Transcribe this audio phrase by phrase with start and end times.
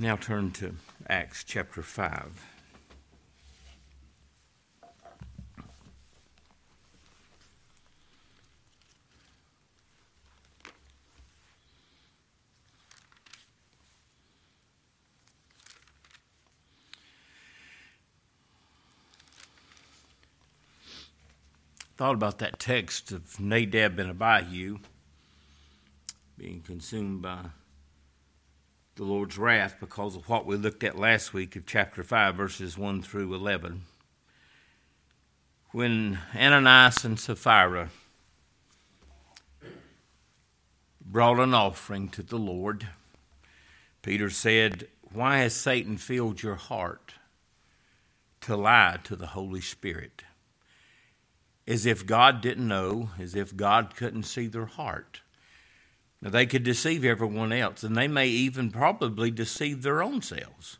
[0.00, 0.76] Now turn to
[1.08, 2.44] Acts chapter 5.
[21.96, 24.78] Thought about that text of Nadab and Abihu
[26.36, 27.46] being consumed by
[28.98, 32.76] the Lord's wrath because of what we looked at last week of chapter 5, verses
[32.76, 33.82] 1 through 11.
[35.70, 37.90] When Ananias and Sapphira
[41.00, 42.88] brought an offering to the Lord,
[44.02, 47.14] Peter said, Why has Satan filled your heart
[48.40, 50.24] to lie to the Holy Spirit?
[51.68, 55.20] As if God didn't know, as if God couldn't see their heart.
[56.20, 60.78] Now, they could deceive everyone else, and they may even probably deceive their own selves.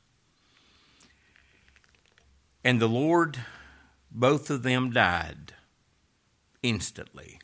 [2.65, 3.39] And the Lord,
[4.11, 5.55] both of them died
[6.63, 7.39] instantly.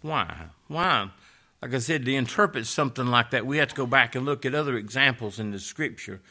[0.00, 0.46] Why?
[0.68, 1.10] Why?
[1.60, 4.46] Like I said, to interpret something like that, we have to go back and look
[4.46, 6.22] at other examples in the scripture.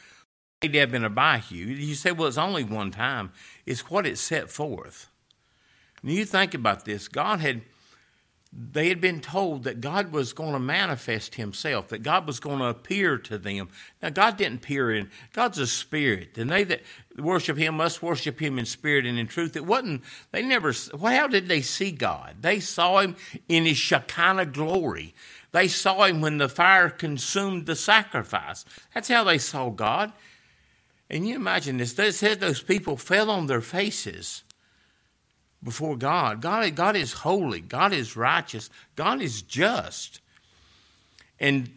[0.62, 1.66] Nadab and Abihu.
[1.66, 3.32] You say, well, it's only one time.
[3.66, 5.08] It's what it set forth.
[6.02, 7.08] And you think about this.
[7.08, 7.62] God had
[8.52, 12.58] they had been told that God was going to manifest himself, that God was going
[12.58, 13.68] to appear to them.
[14.02, 16.82] Now, God didn't appear in, God's a spirit, and they that
[17.16, 19.54] worship him must worship him in spirit and in truth.
[19.54, 22.36] It wasn't, they never, well, how did they see God?
[22.40, 23.14] They saw him
[23.48, 25.14] in his Shekinah glory.
[25.52, 28.64] They saw him when the fire consumed the sacrifice.
[28.94, 30.12] That's how they saw God.
[31.08, 34.42] And you imagine this, they said those people fell on their faces
[35.62, 36.40] before God.
[36.40, 37.60] God, God is holy.
[37.60, 38.70] God is righteous.
[38.96, 40.20] God is just.
[41.38, 41.70] And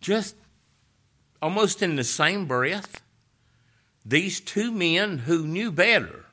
[0.00, 0.34] just
[1.40, 3.02] almost in the same breath,
[4.04, 6.26] these two men who knew better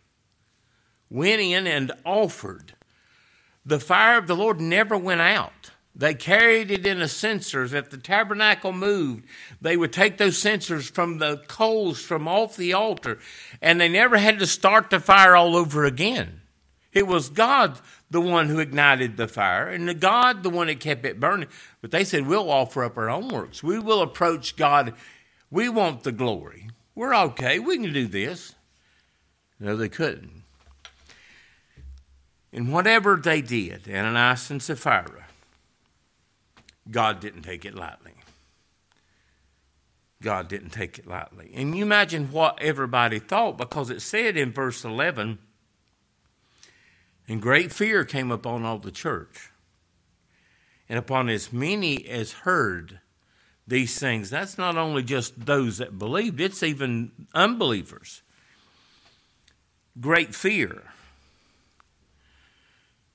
[1.09, 2.73] went in and offered.
[3.65, 5.71] The fire of the Lord never went out.
[5.97, 7.73] They carried it in a censers.
[7.73, 9.25] If the tabernacle moved,
[9.61, 13.19] they would take those censers from the coals from off the altar,
[13.61, 16.41] and they never had to start the fire all over again.
[16.95, 17.77] It was God
[18.09, 21.49] the one who ignited the fire, and the God the one that kept it burning.
[21.81, 23.61] But they said, We'll offer up our own works.
[23.61, 24.93] We will approach God.
[25.51, 26.69] We want the glory.
[26.95, 27.59] We're okay.
[27.59, 28.55] We can do this.
[29.59, 30.43] No, they couldn't.
[32.53, 35.27] And whatever they did, Ananias and Sapphira,
[36.89, 38.13] God didn't take it lightly.
[40.21, 41.51] God didn't take it lightly.
[41.53, 45.39] And you imagine what everybody thought because it said in verse 11,
[47.27, 49.51] and great fear came upon all the church,
[50.87, 52.99] and upon as many as heard
[53.67, 54.29] these things.
[54.29, 58.21] That's not only just those that believed, it's even unbelievers.
[59.99, 60.83] Great fear.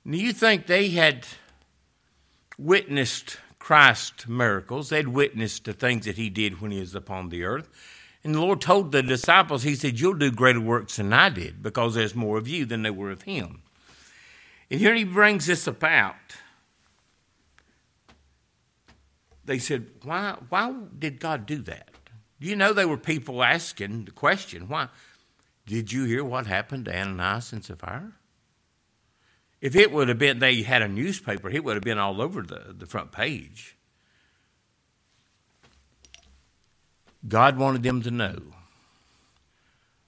[0.07, 1.27] Do you think they had
[2.59, 4.89] witnessed Christ's miracles?
[4.89, 7.69] They'd witnessed the things that he did when he was upon the earth.
[8.25, 11.63] And the Lord told the disciples, He said, You'll do greater works than I did
[11.63, 13.63] because there's more of you than there were of him.
[14.71, 16.15] And here he brings this about.
[19.45, 21.89] They said, why, why did God do that?
[22.41, 24.89] Do you know, there were people asking the question, why?
[25.67, 28.13] Did you hear what happened to Ananias and Sapphira?
[29.61, 32.43] If it would have been, they had a newspaper, it would have been all over
[32.43, 33.77] the, the front page.
[37.27, 38.41] God wanted them to know,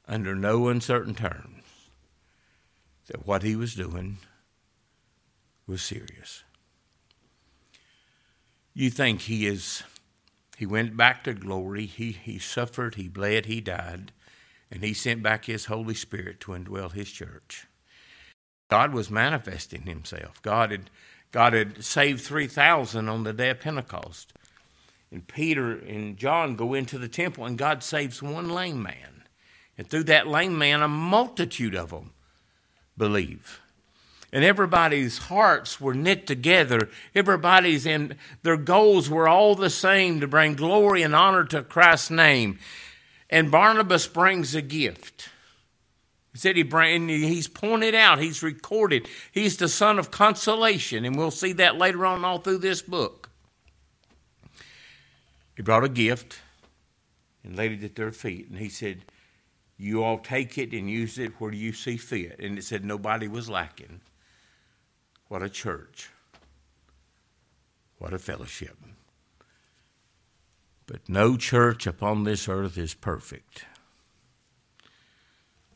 [0.08, 1.64] under no uncertain terms,
[3.08, 4.18] that what he was doing
[5.66, 6.44] was serious.
[8.74, 9.82] You think he is,
[10.56, 14.12] he went back to glory, he, he suffered, he bled, he died,
[14.70, 17.66] and he sent back his Holy Spirit to indwell his church.
[18.70, 20.40] God was manifesting himself.
[20.40, 20.90] God had,
[21.30, 24.32] God had saved 3,000 on the day of Pentecost.
[25.10, 29.24] And Peter and John go into the temple, and God saves one lame man.
[29.76, 32.12] And through that lame man, a multitude of them
[32.96, 33.61] believe
[34.32, 36.88] and everybody's hearts were knit together.
[37.14, 42.10] Everybody's and their goals were all the same to bring glory and honor to Christ's
[42.10, 42.58] name.
[43.28, 45.28] And Barnabas brings a gift.
[46.32, 51.14] He said he bring, he's pointed out, he's recorded, he's the son of consolation, and
[51.14, 53.28] we'll see that later on all through this book.
[55.54, 56.40] He brought a gift
[57.44, 59.02] and laid it at their feet, and he said,
[59.76, 62.38] You all take it and use it where you see fit.
[62.38, 64.00] And it said nobody was lacking.
[65.32, 66.10] What a church.
[67.96, 68.76] What a fellowship.
[70.84, 73.64] But no church upon this earth is perfect.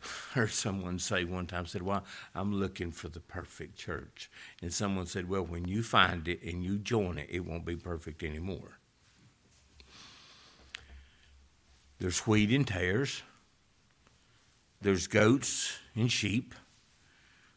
[0.05, 2.05] I heard someone say one time, said, Well,
[2.35, 4.31] I'm looking for the perfect church.
[4.61, 7.77] And someone said, Well, when you find it and you join it, it won't be
[7.77, 8.79] perfect anymore.
[11.99, 13.23] There's wheat and tares.
[14.83, 16.53] There's goats and sheep.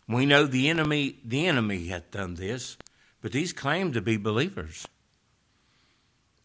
[0.09, 2.77] We know the enemy the enemy hath done this,
[3.21, 4.87] but these claim to be believers.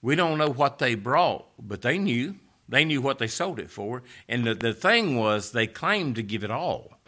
[0.03, 2.37] We don't know what they brought, but they knew.
[2.69, 4.03] They knew what they sold it for.
[4.29, 6.99] And the, the thing was, they claimed to give it all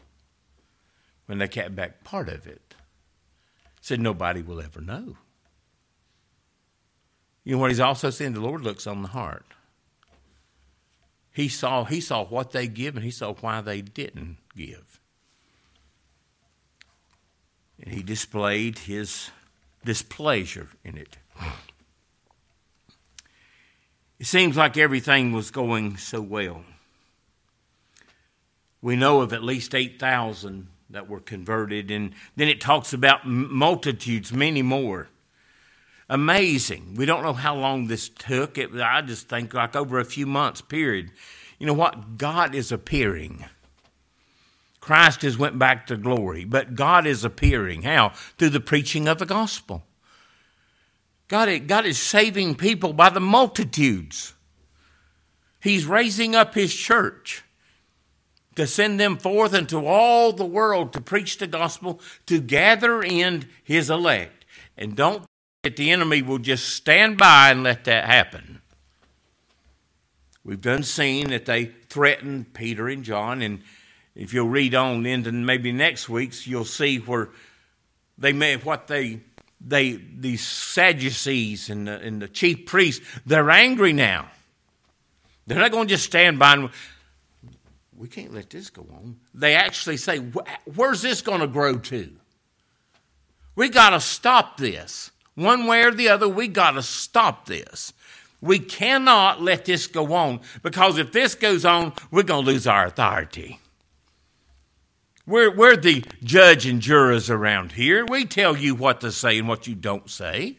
[1.27, 2.75] when they kept back part of it.
[3.83, 5.19] Said nobody will ever know.
[7.45, 8.33] You know what he's also saying?
[8.33, 9.45] The Lord looks on the heart.
[11.33, 15.01] He saw, he saw what they give and he saw why they didn't give.
[17.83, 19.31] And he displayed his
[19.85, 21.17] displeasure in it.
[24.19, 26.63] It seems like everything was going so well.
[28.81, 34.33] We know of at least 8,000 that were converted, and then it talks about multitudes,
[34.33, 35.09] many more.
[36.09, 36.95] Amazing.
[36.95, 38.59] We don't know how long this took.
[38.59, 41.11] It, I just think like over a few months period.
[41.59, 42.17] You know what?
[42.17, 43.45] God is appearing.
[44.87, 47.83] Christ has went back to glory, but God is appearing.
[47.83, 48.11] How?
[48.39, 49.83] Through the preaching of the gospel.
[51.27, 54.35] God, God is saving people by the multitudes.
[55.59, 57.43] He's raising up His church
[58.55, 63.49] to send them forth into all the world to preach the gospel, to gather in
[63.65, 64.45] His elect.
[64.79, 65.29] And don't think
[65.65, 68.63] that the enemy will just stand by and let that happen.
[70.45, 73.65] We've done seen that they threatened Peter and John, and
[74.17, 77.29] if you'll read on into maybe next week's, you'll see where
[78.19, 79.21] they may what they
[79.61, 84.31] they these Sadducees and the, and the chief priests, they're angry now.
[85.47, 86.71] They're not going to just stand by and
[87.97, 89.17] we can't let this go on.
[89.33, 92.13] They actually say, where's this going to grow to?
[93.55, 95.11] We got to stop this.
[95.35, 97.93] One way or the other, we got to stop this.
[98.41, 102.67] We cannot let this go on because if this goes on, we're going to lose
[102.67, 103.59] our authority.
[105.29, 108.07] We're, we're the judge and jurors around here.
[108.07, 110.59] We tell you what to say and what you don't say.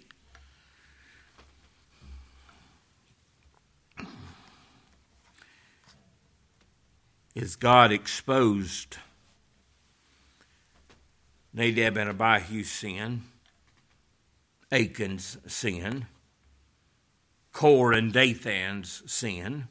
[7.34, 8.98] Is God exposed
[11.54, 13.22] Nadab and Abihu's sin,
[14.70, 16.08] Achan's sin,
[17.54, 19.70] Korah and Dathan's sin?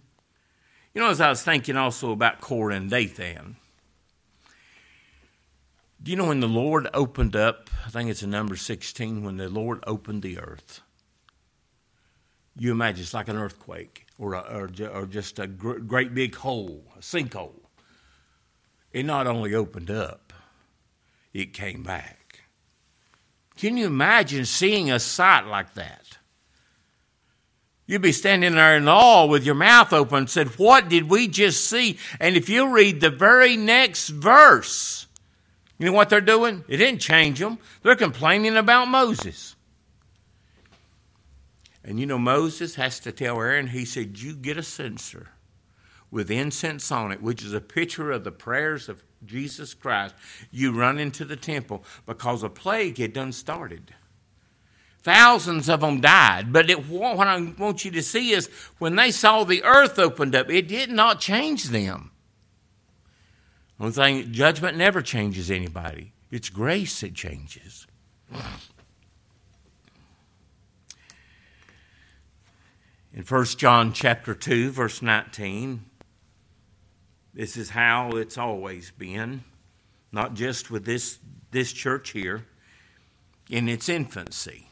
[0.95, 3.57] You know, as I was thinking also about Korah and Dathan,
[6.03, 9.37] do you know when the Lord opened up, I think it's in number 16, when
[9.37, 10.81] the Lord opened the earth?
[12.59, 16.35] You imagine it's like an earthquake or, a, or, or just a gr- great big
[16.37, 17.61] hole, a sinkhole.
[18.93, 20.33] It not only opened up,
[21.35, 22.41] it came back.
[23.57, 26.19] Can you imagine seeing a sight like that?
[27.87, 31.29] You'd be standing there in awe with your mouth open and said, What did we
[31.29, 31.99] just see?
[32.19, 35.06] And if you read the very next verse,
[35.79, 36.65] you know what they're doing?
[36.69, 37.59] It didn't change them.
[37.83, 39.57] They're complaining about Moses.
[41.85, 45.29] And you know, Moses has to tell Aaron, he said, You get a censer
[46.11, 50.15] with incense on it, which is a picture of the prayers of Jesus Christ.
[50.51, 53.95] You run into the temple because a plague had done started.
[55.03, 56.53] Thousands of them died.
[56.53, 60.35] But it, what I want you to see is when they saw the earth opened
[60.35, 62.11] up, it did not change them.
[63.79, 66.13] One thing, judgment never changes anybody.
[66.31, 67.87] It's grace that changes.
[73.13, 75.85] In 1 John chapter 2, verse 19,
[77.33, 79.45] this is how it's always been,
[80.13, 81.19] not just with this,
[81.51, 82.45] this church here,
[83.49, 84.69] in its infancy.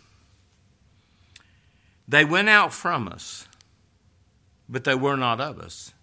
[2.06, 3.48] They went out from us,
[4.68, 5.93] but they were not of us.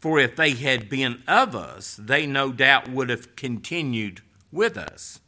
[0.00, 5.20] For if they had been of us, they no doubt would have continued with us.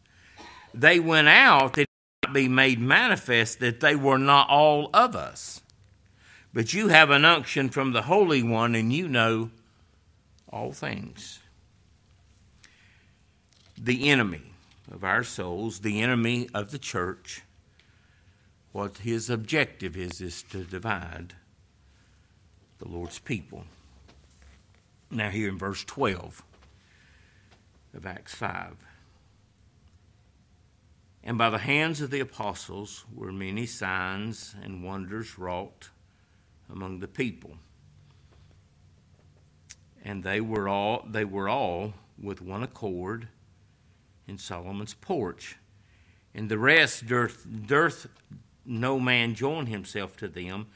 [0.72, 1.88] They went out that it
[2.26, 5.60] might be made manifest that they were not all of us.
[6.54, 9.50] But you have an unction from the Holy One, and you know
[10.48, 11.40] all things.
[13.76, 14.52] The enemy
[14.90, 17.42] of our souls, the enemy of the church,
[18.72, 21.34] what his objective is, is to divide
[22.78, 23.64] the Lord's people.
[25.12, 26.42] Now, here in verse 12
[27.92, 28.76] of Acts 5.
[31.22, 35.90] And by the hands of the apostles were many signs and wonders wrought
[36.70, 37.58] among the people.
[40.02, 43.28] And they were all they were all with one accord
[44.26, 45.56] in Solomon's porch.
[46.34, 48.06] And the rest durst, durst
[48.64, 50.68] no man join himself to them,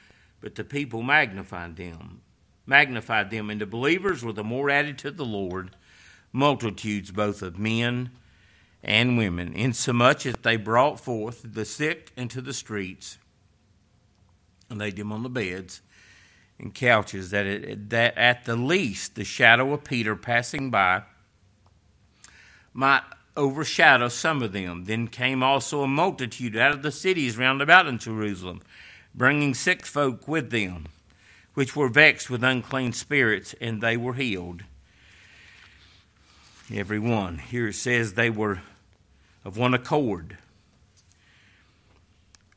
[0.42, 2.20] but the people magnified them,
[2.66, 5.76] magnified them, and the believers were the more added to the Lord,
[6.32, 8.10] multitudes both of men
[8.82, 13.18] and women, insomuch as they brought forth the sick into the streets
[14.68, 15.80] and laid them on the beds
[16.58, 21.02] and couches, that, it, that at the least the shadow of Peter passing by
[22.72, 23.02] might
[23.36, 24.84] overshadow some of them.
[24.84, 28.62] Then came also a multitude out of the cities round about in Jerusalem,
[29.14, 30.86] bringing sick folk with them,
[31.56, 34.62] which were vexed with unclean spirits, and they were healed.
[36.70, 37.38] Every one.
[37.38, 38.60] Here it says they were
[39.42, 40.36] of one accord.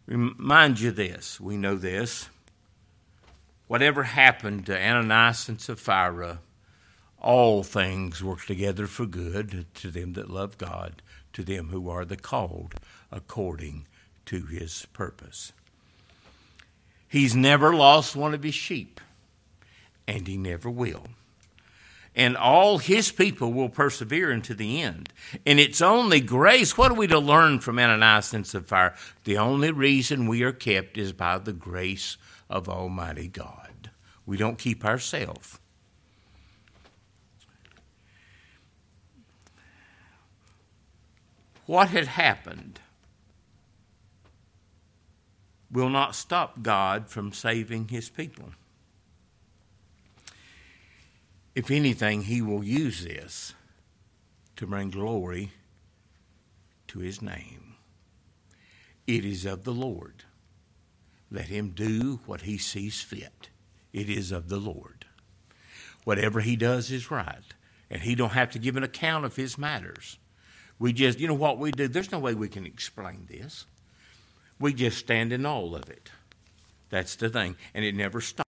[0.05, 2.27] Remind you this, we know this.
[3.67, 6.39] Whatever happened to Ananias and Sapphira,
[7.21, 11.01] all things work together for good to them that love God,
[11.31, 12.75] to them who are the called
[13.13, 13.87] according
[14.25, 15.53] to his purpose.
[17.09, 19.01] He's never lost one of his sheep,
[20.07, 21.07] and he never will.
[22.15, 25.09] And all his people will persevere unto the end.
[25.45, 26.77] And it's only grace.
[26.77, 28.95] What are we to learn from Ananias and Sapphira?
[29.23, 32.17] The only reason we are kept is by the grace
[32.49, 33.91] of Almighty God.
[34.25, 35.59] We don't keep ourselves.
[41.69, 42.79] what had happened
[45.71, 48.49] will not stop God from saving his people.
[51.55, 53.53] If anything, he will use this
[54.55, 55.51] to bring glory
[56.87, 57.75] to his name.
[59.07, 60.23] It is of the Lord.
[61.31, 63.49] Let him do what he sees fit.
[63.93, 65.05] It is of the Lord.
[66.03, 67.43] Whatever he does is right,
[67.89, 70.17] and he don't have to give an account of his matters.
[70.77, 71.87] We just, you know what we do?
[71.87, 73.65] There's no way we can explain this.
[74.59, 76.11] We just stand in all of it.
[76.89, 77.55] That's the thing.
[77.73, 78.49] And it never stops.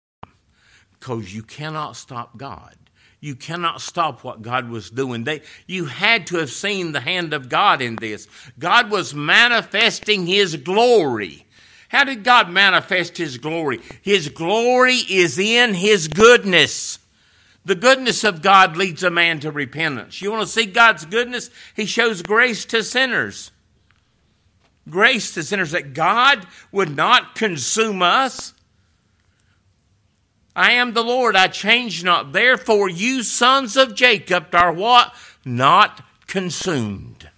[0.99, 2.75] Because you cannot stop God.
[3.19, 5.23] You cannot stop what God was doing.
[5.23, 8.27] They, you had to have seen the hand of God in this.
[8.57, 11.45] God was manifesting His glory.
[11.89, 13.79] How did God manifest His glory?
[14.01, 16.97] His glory is in His goodness.
[17.63, 20.19] The goodness of God leads a man to repentance.
[20.19, 21.51] You want to see God's goodness?
[21.75, 23.51] He shows grace to sinners.
[24.91, 28.53] Grace to sinners that God would not consume us.
[30.55, 32.33] I am the Lord, I change not.
[32.33, 35.15] Therefore, you sons of Jacob are what?
[35.43, 37.29] Not consumed.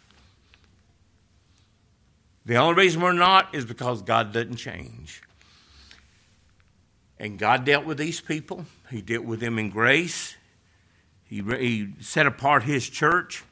[2.45, 5.21] The only reason we're not is because God doesn't change.
[7.17, 10.35] And God dealt with these people he dealt with them in grace.
[11.25, 13.43] He, he set apart his church.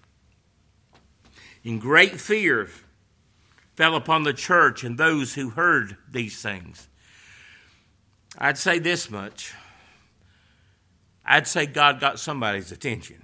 [1.63, 2.69] In great fear
[3.75, 6.87] fell upon the church and those who heard these things.
[8.37, 9.53] I'd say this much.
[11.25, 13.23] I'd say God got somebody's attention.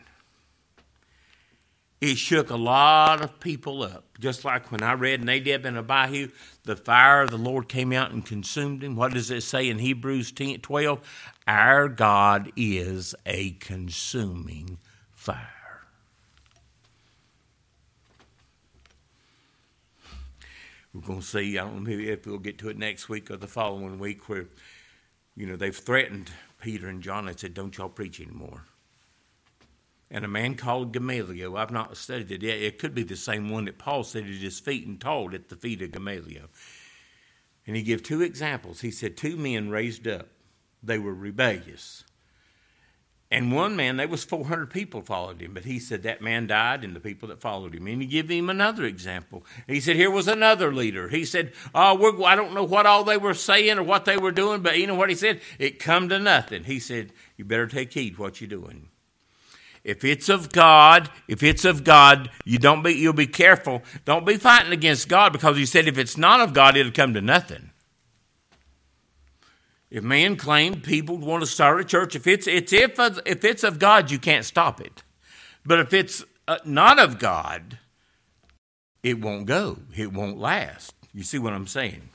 [1.99, 4.19] It shook a lot of people up.
[4.19, 6.29] Just like when I read Nadab and Abihu,
[6.63, 8.95] the fire of the Lord came out and consumed him.
[8.95, 11.33] What does it say in Hebrews 10, 12?
[11.47, 14.77] Our God is a consuming
[15.11, 15.56] fire.
[20.93, 23.37] We're going to see, I don't know if we'll get to it next week or
[23.37, 24.45] the following week, where,
[25.35, 28.63] you know, they've threatened Peter and John and said, Don't y'all preach anymore.
[30.09, 32.59] And a man called Gamaliel, I've not studied it yet.
[32.59, 35.49] It could be the same one that Paul said at his feet and taught at
[35.49, 36.47] the feet of Gamaliel.
[37.65, 38.79] And he gave two examples.
[38.79, 40.27] He said, Two men raised up
[40.81, 42.03] they were rebellious.
[43.29, 46.85] And one man, there was 400 people followed him, but he said that man died
[46.85, 47.85] and the people that followed him.
[47.85, 49.45] And he gave him another example.
[49.67, 51.09] He said, here was another leader.
[51.09, 54.31] He said, oh, I don't know what all they were saying or what they were
[54.31, 55.41] doing, but you know what he said?
[55.59, 56.63] It come to nothing.
[56.63, 58.87] He said, you better take heed what you're doing.
[59.83, 63.83] If it's of God, if it's of God, you don't be, you'll be careful.
[64.05, 67.13] Don't be fighting against God because he said if it's not of God, it'll come
[67.13, 67.71] to nothing.
[69.89, 73.63] If man claimed people want to start a church, if it's, it's if, if it's
[73.63, 75.03] of God, you can't stop it.
[75.65, 77.77] But if it's uh, not of God,
[79.01, 79.79] it won't go.
[79.95, 80.93] It won't last.
[81.13, 82.09] You see what I'm saying?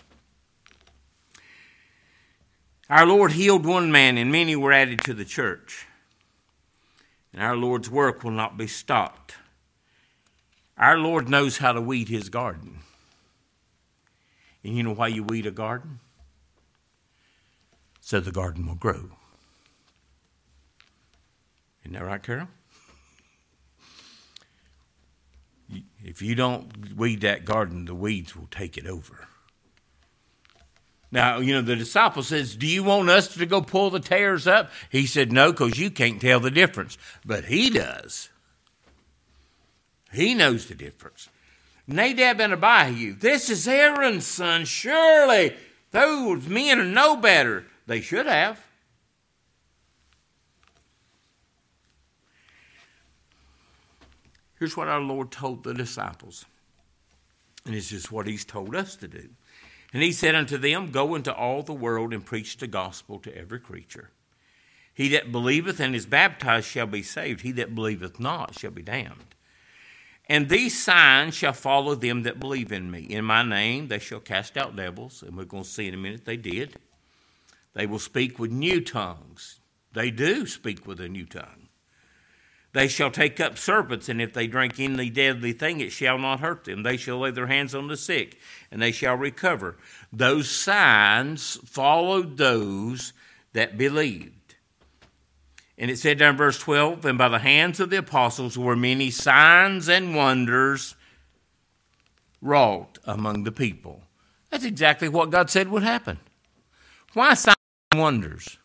[2.90, 5.86] Our Lord healed one man, and many were added to the church.
[7.32, 9.36] And our Lord's work will not be stopped.
[10.76, 12.80] Our Lord knows how to weed his garden.
[14.62, 16.00] And you know why you weed a garden?
[18.02, 19.10] So the garden will grow.
[21.82, 22.48] Isn't that right, Carol?
[26.04, 29.28] If you don't weed that garden, the weeds will take it over.
[31.12, 34.46] Now, you know, the disciple says, Do you want us to go pull the tares
[34.46, 34.70] up?
[34.90, 36.98] He said, No, because you can't tell the difference.
[37.24, 38.30] But he does.
[40.12, 41.28] He knows the difference.
[41.86, 44.64] Nadab and Abihu, this is Aaron's son.
[44.64, 45.54] Surely
[45.92, 47.66] those men are no better.
[47.86, 48.64] They should have.
[54.58, 56.44] Here's what our Lord told the disciples,
[57.66, 59.30] and this is what He's told us to do.
[59.92, 63.36] And He said unto them, Go into all the world and preach the gospel to
[63.36, 64.10] every creature.
[64.94, 68.82] He that believeth and is baptized shall be saved, he that believeth not shall be
[68.82, 69.34] damned.
[70.28, 73.00] And these signs shall follow them that believe in me.
[73.00, 75.98] In my name they shall cast out devils, and we're going to see in a
[75.98, 76.76] minute they did.
[77.74, 79.60] They will speak with new tongues.
[79.92, 81.68] They do speak with a new tongue.
[82.72, 86.40] They shall take up serpents, and if they drink any deadly thing, it shall not
[86.40, 86.82] hurt them.
[86.82, 88.38] They shall lay their hands on the sick,
[88.70, 89.76] and they shall recover.
[90.10, 93.12] Those signs followed those
[93.52, 94.54] that believed.
[95.76, 98.76] And it said down in verse 12, and by the hands of the apostles were
[98.76, 100.94] many signs and wonders
[102.40, 104.02] wrought among the people.
[104.50, 106.18] That's exactly what God said would happen.
[107.12, 107.34] Why
[107.94, 108.58] wonders?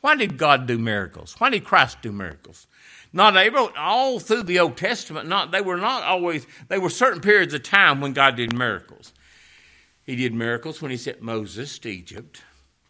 [0.00, 1.34] Why did God do miracles?
[1.38, 2.66] Why did Christ do miracles?
[3.12, 5.28] Not wrote all through the Old Testament.
[5.28, 6.46] Not they were not always.
[6.68, 9.12] They were certain periods of time when God did miracles.
[10.04, 12.42] He did miracles when he sent Moses to Egypt.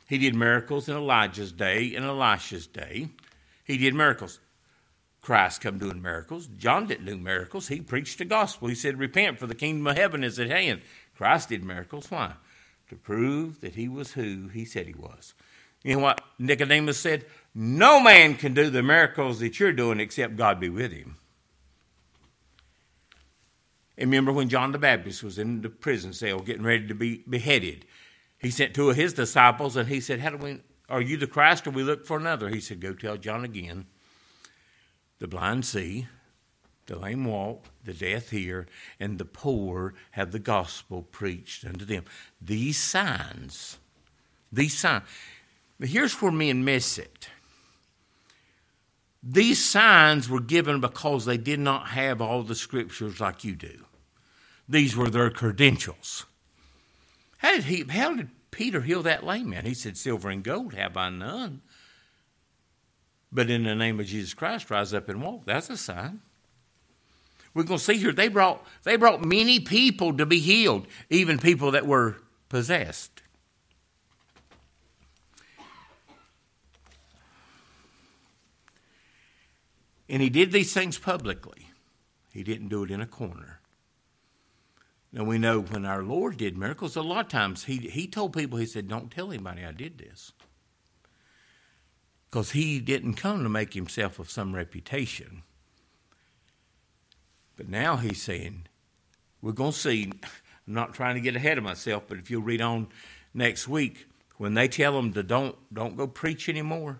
[0.08, 3.08] He did miracles in Elijah's day and Elisha's day.
[3.64, 4.40] He did miracles.
[5.22, 6.46] Christ come doing miracles.
[6.46, 7.68] John didn't do miracles.
[7.68, 8.68] He preached the gospel.
[8.68, 10.82] He said, "Repent, for the kingdom of heaven is at hand."
[11.16, 12.10] Christ did miracles.
[12.10, 12.34] Why?
[12.88, 15.34] To prove that he was who he said he was.
[15.82, 17.26] You know what Nicodemus said?
[17.54, 21.16] No man can do the miracles that you're doing except God be with him.
[23.98, 27.22] And remember when John the Baptist was in the prison cell getting ready to be
[27.28, 27.84] beheaded,
[28.38, 31.26] he sent two of his disciples and he said, How do we are you the
[31.26, 32.48] Christ or we look for another?
[32.48, 33.86] He said, Go tell John again.
[35.20, 36.08] The blind see,
[36.86, 38.66] the lame walk, the deaf hear,
[38.98, 42.04] and the poor have the gospel preached unto them.
[42.40, 43.78] These signs,
[44.50, 45.04] these signs.
[45.80, 47.30] But here's where men miss it.
[49.22, 53.86] These signs were given because they did not have all the scriptures like you do.
[54.68, 56.26] These were their credentials.
[57.38, 59.64] How did, he, how did Peter heal that lame man?
[59.64, 61.62] He said, Silver and gold have I none.
[63.32, 65.46] But in the name of Jesus Christ, rise up and walk.
[65.46, 66.20] That's a sign.
[67.54, 71.38] We're going to see here they brought, they brought many people to be healed, even
[71.38, 72.16] people that were
[72.48, 73.19] possessed.
[80.10, 81.68] And he did these things publicly.
[82.32, 83.60] He didn't do it in a corner.
[85.12, 88.32] Now we know when our Lord did miracles, a lot of times he, he told
[88.32, 90.32] people, he said, Don't tell anybody I did this.
[92.28, 95.42] Because he didn't come to make himself of some reputation.
[97.56, 98.66] But now he's saying,
[99.40, 100.10] We're going to see.
[100.66, 102.88] I'm not trying to get ahead of myself, but if you'll read on
[103.32, 106.98] next week, when they tell them to don't, don't go preach anymore,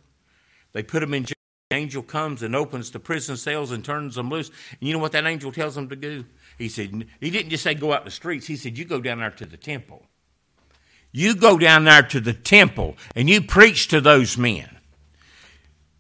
[0.72, 1.34] they put them in jail
[1.70, 4.48] angel comes and opens the prison cells and turns them loose.
[4.48, 6.24] And you know what that angel tells them to do?
[6.58, 8.46] He said, he didn't just say go out the streets.
[8.46, 10.04] He said, you go down there to the temple.
[11.12, 14.76] You go down there to the temple and you preach to those men.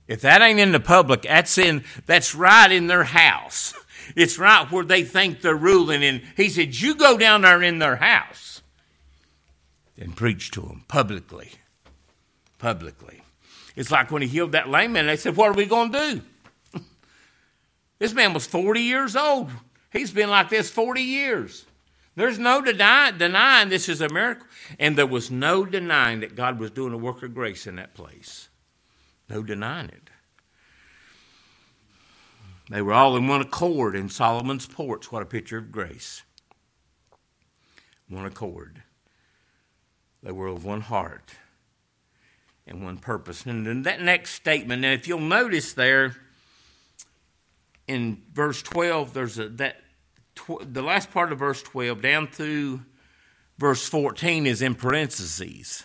[0.06, 3.74] If that ain't in the public, that's in that's right in their house.
[4.16, 6.02] It's right where they think they're ruling.
[6.02, 8.60] And he said, You go down there in their house
[9.96, 11.52] and preach to them publicly.
[12.58, 13.19] Publicly.
[13.76, 16.22] It's like when he healed that lame man, they said, What are we going to
[16.72, 16.80] do?
[17.98, 19.50] this man was 40 years old.
[19.92, 21.66] He's been like this 40 years.
[22.16, 24.46] There's no deny, denying this is a miracle.
[24.78, 27.94] And there was no denying that God was doing a work of grace in that
[27.94, 28.48] place.
[29.28, 30.10] No denying it.
[32.68, 35.10] They were all in one accord in Solomon's porch.
[35.10, 36.22] What a picture of grace.
[38.08, 38.82] One accord.
[40.22, 41.32] They were of one heart
[42.66, 43.46] and one purpose.
[43.46, 46.16] And then that next statement, now if you'll notice there
[47.86, 49.80] in verse 12, there's a, that
[50.34, 52.82] tw- the last part of verse 12 down through
[53.58, 55.84] verse 14 is in parentheses.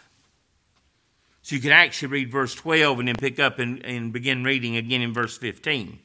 [1.42, 4.78] So you can actually read verse 12 and then pick up and, and begin reading
[4.78, 6.00] again in verse 15.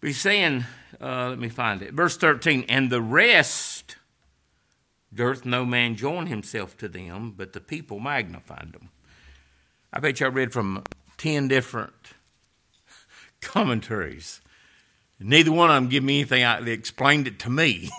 [0.00, 0.64] But he's saying,
[1.00, 1.92] uh, let me find it.
[1.92, 3.96] Verse 13, and the rest
[5.12, 8.90] Durst no man join himself to them, but the people magnified them.
[9.92, 10.84] I bet you I read from
[11.18, 11.92] 10 different
[13.40, 14.40] commentaries.
[15.18, 17.90] Neither one of them give me anything that explained it to me.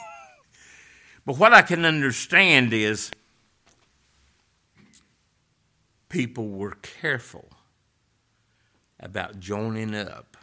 [1.26, 3.12] but what I can understand is
[6.08, 7.50] people were careful
[9.00, 10.38] about joining up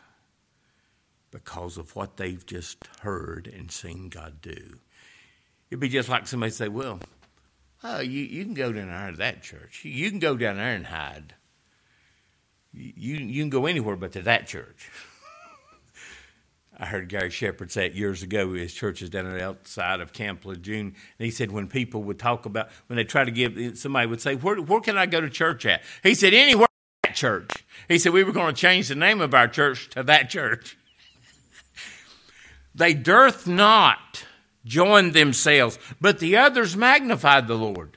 [1.31, 4.81] because of what they've just heard and seen God do.
[5.71, 7.01] It'd be just like somebody say, Well,
[7.85, 9.85] oh, you, you can go down there to that church.
[9.85, 11.35] You can go down there and hide.
[12.73, 14.91] You, you can go anywhere but to that church.
[16.79, 18.53] I heard Gary Shepard say it years ago.
[18.53, 20.95] His church is down outside of Camp Lejeune.
[21.19, 24.21] And he said when people would talk about, when they try to give, somebody would
[24.21, 25.83] say, Where, where can I go to church at?
[26.03, 26.69] He said, Anywhere
[27.05, 27.51] at church.
[27.89, 30.79] He said, We were going to change the name of our church to that church.
[32.75, 34.25] they durst not
[34.69, 37.97] join themselves, but the others magnified the Lord.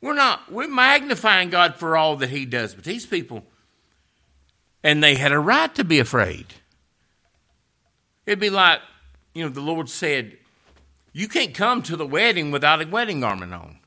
[0.00, 3.44] We're not, we're magnifying God for all that He does, but these people,
[4.82, 6.46] and they had a right to be afraid.
[8.24, 8.80] It'd be like,
[9.34, 10.38] you know, the Lord said,
[11.12, 13.78] You can't come to the wedding without a wedding garment on.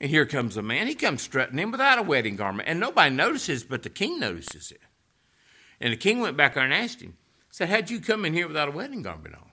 [0.00, 0.86] And here comes a man.
[0.86, 2.68] He comes strutting in without a wedding garment.
[2.68, 4.80] And nobody notices, but the king notices it.
[5.80, 7.16] And the king went back there and asked him,
[7.50, 9.47] said, How'd you come in here without a wedding garment on?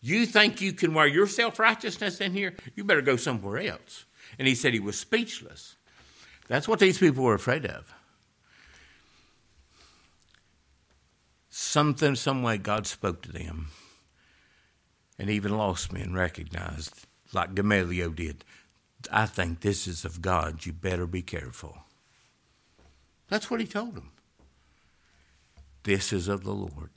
[0.00, 2.54] You think you can wear your self righteousness in here?
[2.74, 4.04] You better go somewhere else.
[4.38, 5.76] And he said he was speechless.
[6.48, 7.92] That's what these people were afraid of.
[11.70, 13.68] something, some way, God spoke to them.
[15.18, 18.44] And even lost men recognized, like Gamaliel did,
[19.12, 20.64] I think this is of God.
[20.66, 21.76] You better be careful.
[23.28, 24.10] That's what he told them.
[25.84, 26.90] This is of the Lord.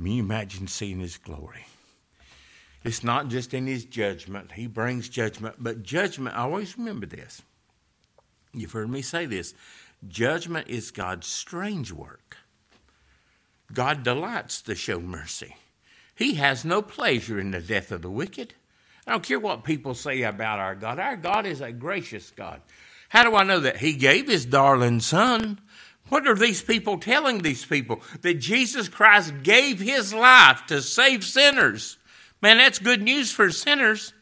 [0.00, 1.66] Me imagine seeing his glory.
[2.82, 4.52] It's not just in his judgment.
[4.52, 7.42] He brings judgment, but judgment, I always remember this.
[8.54, 9.52] You've heard me say this.
[10.08, 12.38] Judgment is God's strange work.
[13.74, 15.54] God delights to show mercy.
[16.14, 18.54] He has no pleasure in the death of the wicked.
[19.06, 20.98] I don't care what people say about our God.
[20.98, 22.62] Our God is a gracious God.
[23.10, 23.76] How do I know that?
[23.76, 25.60] He gave His darling Son.
[26.10, 28.02] What are these people telling these people?
[28.20, 31.96] That Jesus Christ gave His life to save sinners.
[32.42, 34.12] Man, that's good news for sinners.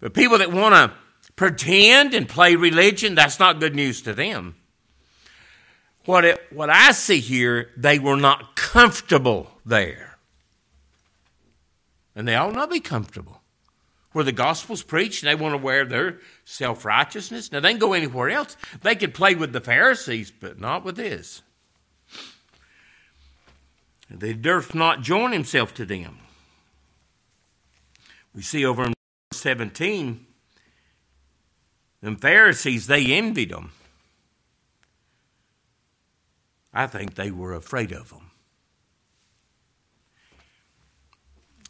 [0.00, 0.96] But people that want to
[1.36, 4.54] pretend and play religion, that's not good news to them.
[6.04, 10.18] What, it, what I see here, they were not comfortable there.
[12.14, 13.37] And they ought not be comfortable.
[14.18, 17.52] Where the gospel's preached, and they want to wear their self righteousness.
[17.52, 18.56] Now, they can go anywhere else.
[18.82, 21.42] They could play with the Pharisees, but not with this.
[24.10, 26.18] They durst not join himself to them.
[28.34, 28.88] We see over in
[29.30, 30.26] verse 17
[32.00, 33.70] them Pharisees, they envied them.
[36.74, 38.32] I think they were afraid of them.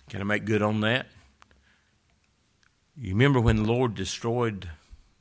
[0.08, 1.08] Can I make good on that?
[3.00, 4.70] You remember when the Lord destroyed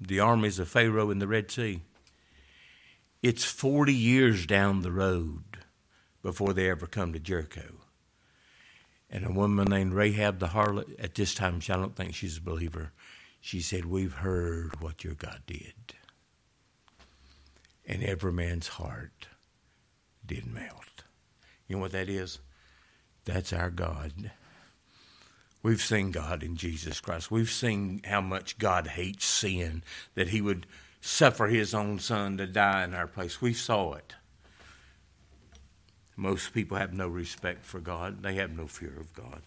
[0.01, 1.81] the armies of Pharaoh in the Red Sea?
[3.21, 5.59] It's 40 years down the road
[6.23, 7.75] before they ever come to Jericho.
[9.11, 12.41] And a woman named Rahab the harlot, at this time, I don't think she's a
[12.41, 12.93] believer,
[13.39, 15.93] she said, We've heard what your God did.
[17.85, 19.27] And every man's heart
[20.25, 21.03] did melt.
[21.67, 22.39] You know what that is?
[23.25, 24.31] That's our God.
[25.67, 27.29] We've seen God in Jesus Christ.
[27.29, 29.83] We've seen how much God hates sin,
[30.15, 30.65] that He would
[31.01, 33.41] suffer His own Son to die in our place.
[33.41, 34.15] We saw it.
[36.15, 39.41] Most people have no respect for God, they have no fear of God.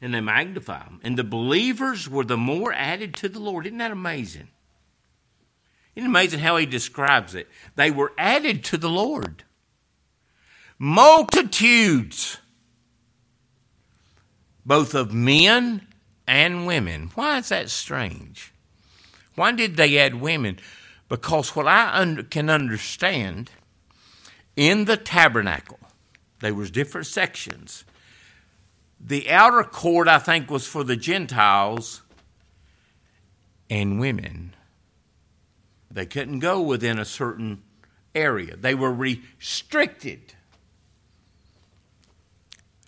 [0.00, 1.00] and they magnify him.
[1.02, 3.66] And the believers were the more added to the Lord.
[3.66, 4.46] Isn't that amazing?
[5.96, 7.48] Isn't it amazing how he describes it?
[7.74, 9.42] They were added to the Lord.
[10.78, 12.38] Multitudes,
[14.64, 15.86] both of men
[16.26, 17.10] and women.
[17.14, 18.52] Why is that strange?
[19.34, 20.58] Why did they add women?
[21.08, 23.50] Because what I under, can understand,
[24.56, 25.78] in the tabernacle,
[26.40, 27.84] there was different sections
[28.98, 32.02] the outer court, I think, was for the Gentiles
[33.68, 34.54] and women.
[35.90, 37.62] They couldn't go within a certain
[38.14, 40.34] area, they were restricted.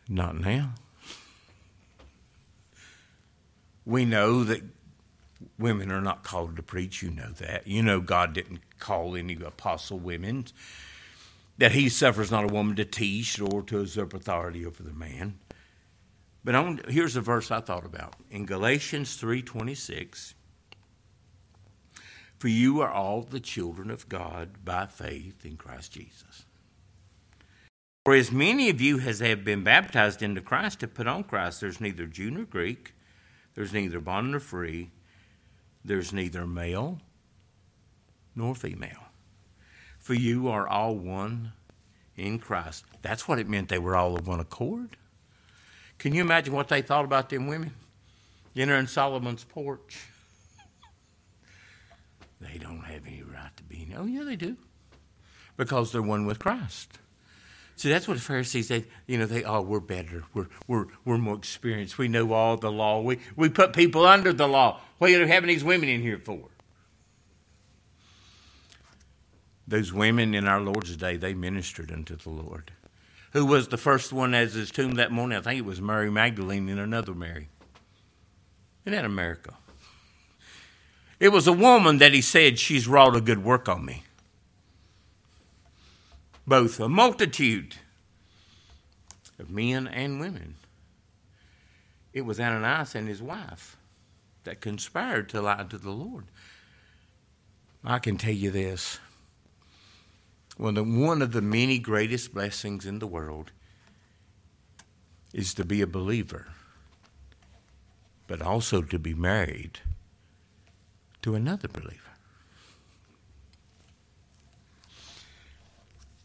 [0.09, 0.75] Not now.
[3.85, 4.63] We know that
[5.59, 7.03] women are not called to preach.
[7.03, 7.67] You know that.
[7.67, 10.47] You know God didn't call any apostle women
[11.59, 15.39] that he suffers not a woman to teach or to usurp authority over the man.
[16.45, 20.35] But here's a verse I thought about in Galatians 3:26.
[22.39, 26.45] For you are all the children of God by faith in Christ Jesus.
[28.09, 31.61] For as many of you as have been baptized into Christ have put on Christ,
[31.61, 32.95] there's neither Jew nor Greek,
[33.55, 34.93] there's neither bond nor free,
[35.85, 37.01] there's neither male
[38.35, 39.11] nor female.
[39.99, 41.53] For you are all one
[42.17, 42.87] in Christ.
[43.03, 44.97] That's what it meant they were all of one accord.
[45.99, 47.75] Can you imagine what they thought about them women?
[48.55, 50.07] Dinner in Solomon's porch.
[52.41, 53.83] They don't have any right to be.
[53.83, 53.95] in.
[53.95, 54.57] Oh, yeah, they do.
[55.59, 57.01] Because they're one with Christ.
[57.79, 60.25] See, that's what the Pharisees, they, you know, they, oh, we're better.
[60.35, 61.97] We're, we're, we're more experienced.
[61.97, 63.01] We know all the law.
[63.01, 64.81] We, we put people under the law.
[64.99, 66.49] What are you having these women in here for?
[69.69, 72.73] Those women in our Lord's day, they ministered unto the Lord.
[73.33, 75.39] Who was the first one at his tomb that morning?
[75.39, 77.49] I think it was Mary Magdalene and another Mary.
[78.85, 79.55] Isn't that America?
[81.21, 84.03] It was a woman that he said, She's wrought a good work on me.
[86.49, 87.77] Both a multitude
[89.39, 90.55] of men and women.
[92.15, 93.77] It was Ananias and his wife
[94.45, 96.25] that conspired to lie to the Lord.
[97.85, 98.99] I can tell you this
[100.57, 100.79] one
[101.21, 103.53] of, the, many greatest blessings in the world
[105.35, 106.47] is to be a believer,
[108.27, 109.81] but also to be married
[111.21, 112.08] to another believer.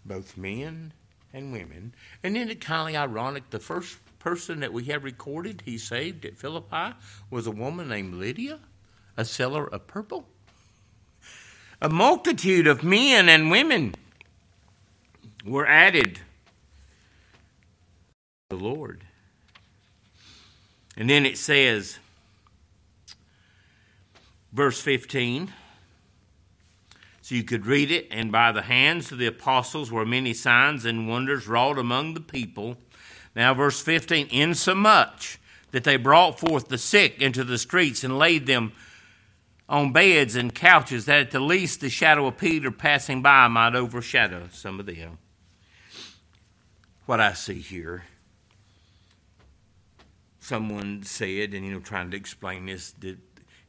[0.06, 0.94] Both men
[1.34, 1.94] and women.
[2.24, 6.26] And then it's kind of ironic the first person that we have recorded he saved
[6.26, 6.96] at Philippi
[7.30, 8.60] was a woman named Lydia,
[9.18, 10.28] a seller of purple.
[11.82, 13.96] A multitude of men and women
[15.46, 16.20] were added
[18.50, 19.04] the Lord.
[20.96, 21.98] And then it says,
[24.54, 25.52] verse 15.
[27.24, 30.84] So you could read it, and by the hands of the apostles were many signs
[30.84, 32.76] and wonders wrought among the people.
[33.34, 35.40] Now, verse 15, insomuch
[35.72, 38.74] that they brought forth the sick into the streets and laid them
[39.70, 43.74] on beds and couches, that at the least the shadow of Peter passing by might
[43.74, 45.18] overshadow some of them.
[47.06, 48.04] What I see here,
[50.42, 53.18] someone said, and you know, trying to explain this, that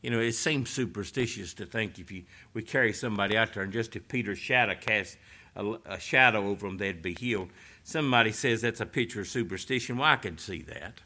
[0.05, 3.73] you know, it seems superstitious to think if you we carry somebody out there and
[3.73, 5.17] just if Peter's shadow casts
[5.57, 7.49] a, a shadow over them, they'd be healed.
[7.85, 9.97] Somebody says that's a picture of superstition.
[9.97, 11.01] Well, I can see that.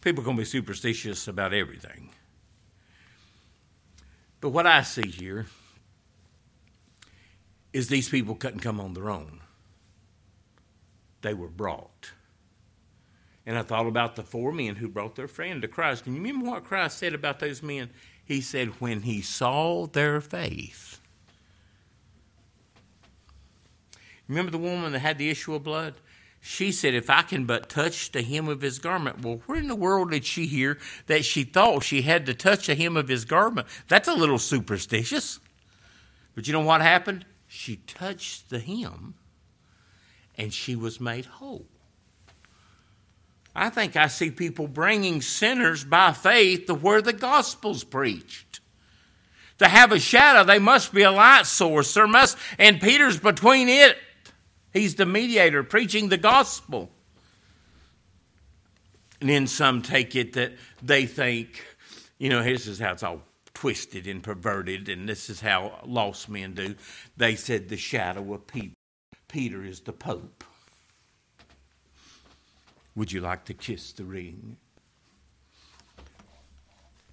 [0.00, 2.10] People to be superstitious about everything.
[4.40, 5.46] But what I see here
[7.72, 9.40] is these people couldn't come on their own.
[11.22, 12.12] They were brought.
[13.48, 16.04] And I thought about the four men who brought their friend to Christ.
[16.04, 17.88] And you remember what Christ said about those men?
[18.22, 21.00] He said, when he saw their faith.
[24.28, 25.94] Remember the woman that had the issue of blood?
[26.42, 29.22] She said, If I can but touch the hem of his garment.
[29.22, 32.66] Well, where in the world did she hear that she thought she had to touch
[32.66, 33.66] the hem of his garment?
[33.88, 35.40] That's a little superstitious.
[36.34, 37.24] But you know what happened?
[37.46, 39.14] She touched the hem
[40.36, 41.64] and she was made whole.
[43.60, 48.60] I think I see people bringing sinners by faith to where the gospel's preached.
[49.58, 51.92] To have a shadow, they must be a light source.
[51.92, 53.96] There must, and Peter's between it.
[54.72, 56.88] He's the mediator preaching the gospel.
[59.20, 61.66] And then some take it that they think,
[62.18, 63.22] you know, this is how it's all
[63.54, 66.76] twisted and perverted, and this is how lost men do.
[67.16, 68.42] They said the shadow of
[69.26, 70.44] Peter is the Pope.
[72.98, 74.56] Would you like to kiss the ring?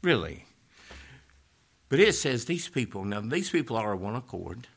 [0.01, 0.45] Really?
[1.89, 4.67] But it says these people, now these people are one accord.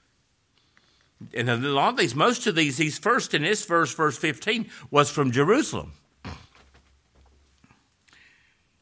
[1.33, 4.69] And a lot of these, most of these, these first in this verse, verse 15,
[4.91, 5.93] was from Jerusalem.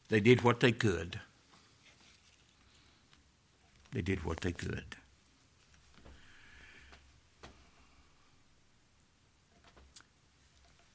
[0.09, 1.21] They did what they could.
[3.93, 4.97] They did what they could.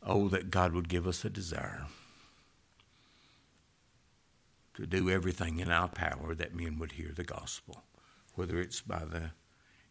[0.04, 1.86] Oh, that God would give us a desire
[4.74, 7.82] to do everything in our power that men would hear the gospel,
[8.34, 9.30] whether it's by the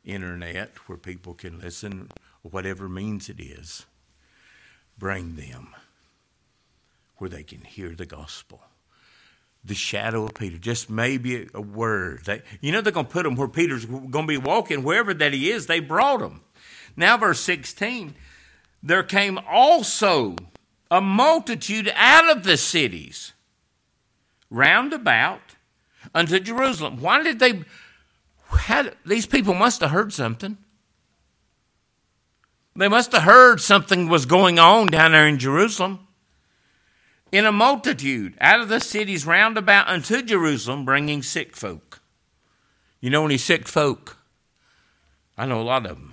[0.04, 2.10] internet where people can listen,
[2.44, 3.86] or whatever means it is.
[4.98, 5.76] Bring them
[7.18, 8.62] where they can hear the gospel.
[9.64, 12.24] The shadow of Peter, just maybe a word.
[12.26, 15.14] They, you know, they're going to put them where Peter's going to be walking, wherever
[15.14, 16.42] that he is, they brought him.
[16.98, 18.16] Now, verse 16
[18.84, 20.36] there came also
[20.90, 23.34] a multitude out of the cities
[24.50, 25.42] round about
[26.14, 27.02] unto Jerusalem.
[27.02, 27.64] Why did they?
[28.50, 30.58] Had, these people must have heard something.
[32.76, 36.08] They must have heard something was going on down there in Jerusalem.
[37.32, 42.02] In a multitude out of the cities round about unto Jerusalem, bringing sick folk.
[43.00, 44.18] You know any sick folk?
[45.38, 46.11] I know a lot of them.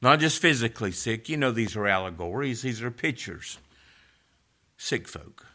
[0.00, 1.28] Not just physically sick.
[1.28, 3.58] You know these are allegories, these are pictures.
[4.76, 5.46] Sick folk.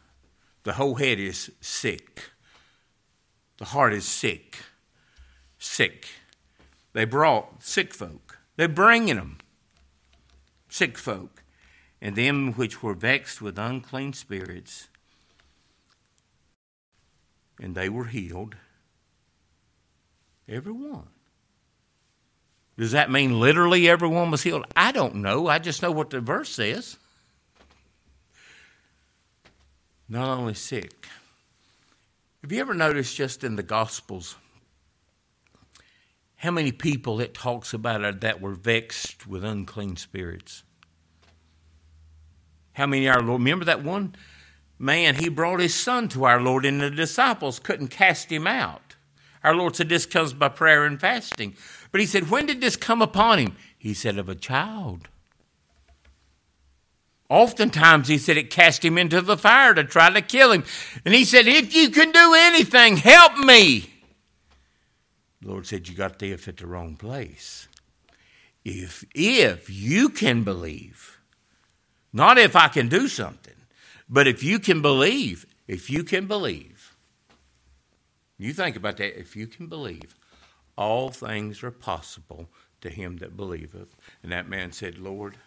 [0.64, 2.30] The whole head is sick.
[3.58, 4.58] The heart is sick.
[5.58, 6.08] Sick.
[6.94, 8.40] They brought sick folk.
[8.58, 9.38] They're bringing them.
[10.70, 11.44] Sick folk.
[12.02, 14.90] And them which were vexed with unclean spirits.
[17.62, 18.56] And they were healed.
[20.50, 21.08] Everyone.
[22.78, 24.66] Does that mean literally everyone was healed?
[24.76, 25.48] I don't know.
[25.48, 26.98] I just know what the verse says.
[30.10, 31.08] Not only sick.
[32.42, 34.36] Have you ever noticed just in the Gospels
[36.36, 40.64] how many people it talks about that were vexed with unclean spirits?
[42.74, 43.40] How many our Lord?
[43.40, 44.16] Remember that one
[44.78, 48.96] man, he brought his son to our Lord, and the disciples couldn't cast him out.
[49.44, 51.56] Our Lord said this comes by prayer and fasting.
[51.94, 53.56] But he said, When did this come upon him?
[53.78, 55.08] He said, Of a child.
[57.30, 60.66] Oftentimes, he said, it cast him into the fire to try to kill him.
[61.06, 63.90] And he said, If you can do anything, help me.
[65.42, 67.68] The Lord said, You got there at the wrong place.
[68.66, 71.20] If, if you can believe,
[72.12, 73.54] not if I can do something,
[74.10, 76.96] but if you can believe, if you can believe,
[78.40, 80.16] you think about that, if you can believe,
[80.78, 82.50] all things are possible
[82.82, 83.96] to him that believeth.
[84.22, 85.38] And that man said, Lord,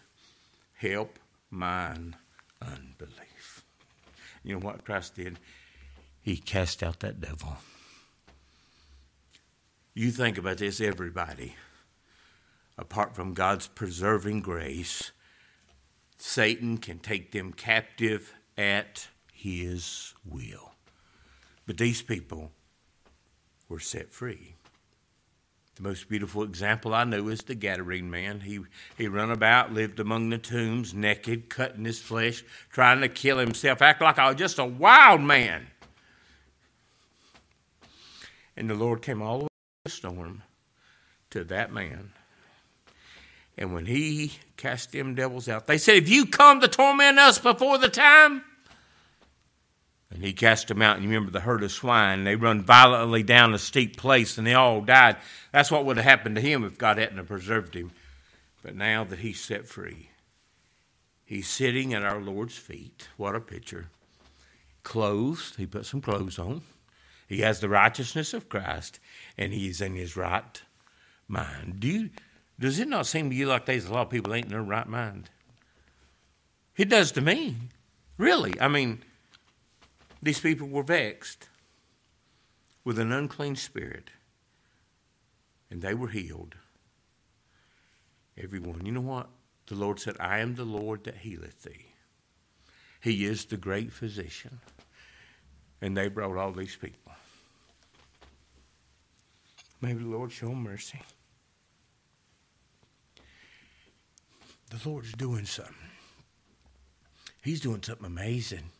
[0.75, 2.15] help mine
[2.61, 3.63] unbelief.
[4.43, 5.39] You know what Christ did?
[6.21, 7.57] He cast out that devil.
[9.93, 11.55] You think about this, everybody.
[12.77, 15.11] Apart from God's preserving grace,
[16.17, 20.73] Satan can take them captive at his will.
[21.65, 22.51] But these people
[23.69, 24.56] were set free.
[25.77, 28.39] The most beautiful example I know is the Gadarene man.
[28.39, 28.59] He,
[28.97, 33.83] he run about, lived among the tombs, naked, cutting his flesh, trying to kill himself,
[33.83, 35.67] act like I was just a wild man.
[38.55, 39.49] And the Lord came all the way
[39.85, 40.41] the storm
[41.29, 42.11] to that man.
[43.55, 47.37] And when he cast them devils out, they said, If you come to torment us
[47.37, 48.43] before the time,
[50.17, 52.23] and he cast them out, and you remember the herd of swine.
[52.23, 55.17] They run violently down a steep place, and they all died.
[55.51, 57.91] That's what would have happened to him if God hadn't preserved him.
[58.63, 60.09] But now that he's set free,
[61.23, 63.09] he's sitting at our Lord's feet.
[63.15, 63.89] What a picture.
[64.81, 66.63] Clothed, he put some clothes on.
[67.29, 68.99] He has the righteousness of Christ,
[69.37, 70.63] and he's in his right
[71.27, 71.79] mind.
[71.79, 72.09] Do you,
[72.59, 74.63] does it not seem to you like there's a lot of people ain't in their
[74.63, 75.29] right mind?
[76.75, 77.55] It does to me.
[78.17, 78.59] Really.
[78.59, 79.03] I mean,
[80.27, 81.47] these people were vexed
[82.83, 84.09] with an unclean spirit,
[85.71, 86.55] and they were healed.
[88.37, 88.85] Everyone.
[88.85, 89.29] You know what?
[89.67, 91.87] The Lord said, I am the Lord that healeth thee.
[92.99, 94.59] He is the great physician.
[95.81, 97.13] And they brought all these people.
[99.79, 101.01] Maybe the Lord show mercy.
[104.71, 105.75] The Lord's doing something.
[107.41, 108.71] He's doing something amazing.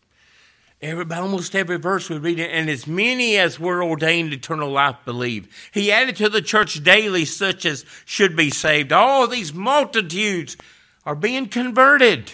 [0.79, 5.47] Every, almost every verse we read and as many as were ordained eternal life believe.
[5.73, 8.93] He added to the church daily such as should be saved.
[8.93, 10.55] All these multitudes
[11.03, 12.33] are being converted.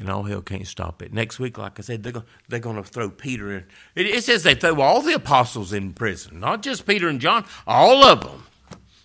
[0.00, 1.12] And all hell can't stop it.
[1.12, 3.64] Next week, like I said, they're, they're going to throw Peter in.
[3.94, 7.44] It, it says they throw all the apostles in prison, not just Peter and John,
[7.64, 8.44] all of them.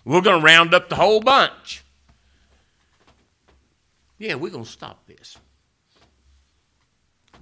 [0.04, 1.84] We're going to round up the whole bunch.
[4.18, 5.36] Yeah, we're going to stop this.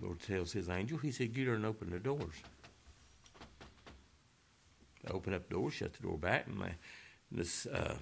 [0.03, 2.35] Lord tells his angel, he said, get her and open the doors.
[5.03, 6.75] They open up the door, shut the door back, and they,
[7.31, 7.97] this, uh,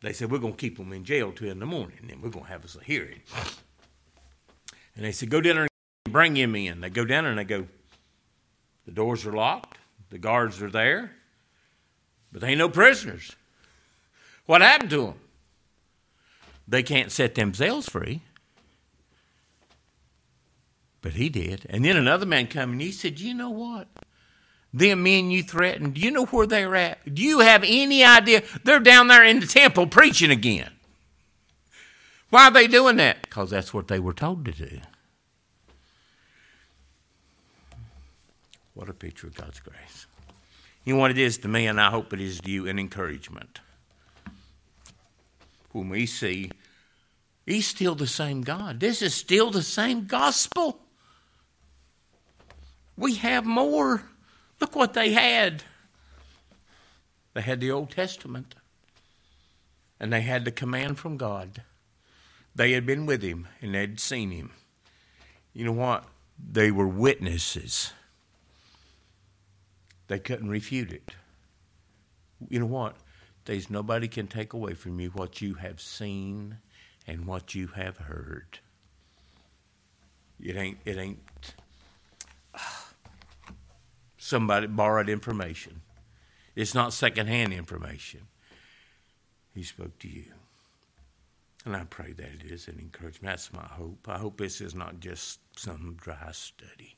[0.00, 2.30] they said, we're going to keep them in jail till in the morning, and we're
[2.30, 3.20] going to have us a hearing.
[4.96, 5.68] And they said, go down there
[6.06, 6.80] and bring him in.
[6.80, 7.66] They go down and they go,
[8.84, 9.78] the doors are locked,
[10.10, 11.12] the guards are there,
[12.30, 13.36] but they ain't no prisoners.
[14.46, 15.14] What happened to them?
[16.66, 18.22] They can't set themselves free.
[21.02, 21.66] But he did.
[21.68, 23.88] And then another man came and he said, You know what?
[24.72, 27.14] Them men you threatened, do you know where they're at?
[27.14, 28.42] Do you have any idea?
[28.64, 30.70] They're down there in the temple preaching again.
[32.30, 33.20] Why are they doing that?
[33.20, 34.80] Because that's what they were told to do.
[38.72, 40.06] What a picture of God's grace.
[40.86, 42.78] You know what it is to me, and I hope it is to you, an
[42.78, 43.60] encouragement.
[45.72, 46.50] When we see
[47.46, 48.80] He's still the same God.
[48.80, 50.78] This is still the same gospel.
[53.02, 54.04] We have more.
[54.60, 55.64] Look what they had.
[57.34, 58.54] They had the Old Testament,
[59.98, 61.62] and they had the command from God.
[62.54, 64.52] They had been with him and they'd seen him.
[65.52, 66.04] You know what?
[66.38, 67.92] They were witnesses.
[70.06, 71.10] They couldn't refute it.
[72.48, 72.94] You know what?
[73.46, 76.58] There's nobody can take away from you what you have seen
[77.08, 78.60] and what you have heard.
[80.38, 81.18] It ain't it ain't
[84.22, 85.82] somebody borrowed information.
[86.54, 88.28] It's not secondhand information.
[89.52, 90.26] He spoke to you.
[91.64, 93.32] And I pray that it is an encouragement.
[93.32, 94.06] That's my hope.
[94.08, 96.96] I hope this is not just some dry study.